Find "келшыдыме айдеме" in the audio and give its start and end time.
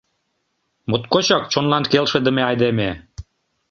1.91-2.89